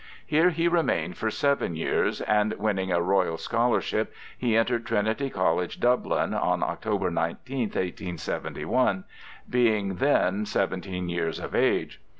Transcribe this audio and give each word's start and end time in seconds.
Here 0.25 0.49
he 0.49 0.67
remained 0.67 1.15
for 1.15 1.29
seven 1.29 1.75
years, 1.75 2.21
and, 2.21 2.53
winning 2.53 2.91
a 2.91 2.99
Royal 2.99 3.37
scholarship, 3.37 4.11
he 4.35 4.57
entered 4.57 4.83
Trinity 4.83 5.29
College, 5.29 5.79
Dublin, 5.79 6.33
on 6.33 6.63
October 6.63 7.11
19th, 7.11 7.75
1871, 7.75 9.03
being 9.47 9.97
then 9.97 10.47
seventeen 10.47 11.07
years 11.07 11.37
of 11.39 11.53
age. 11.53 12.01